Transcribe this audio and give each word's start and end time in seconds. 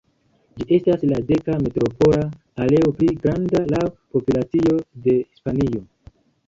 Ĝi 0.59 0.65
estas 0.77 1.03
la 1.11 1.19
deka 1.31 1.57
metropola 1.67 2.23
areo 2.65 2.91
pli 3.03 3.13
granda 3.27 3.65
laŭ 3.75 3.87
populacio 4.19 4.83
de 5.07 5.19
Hispanio. 5.23 5.89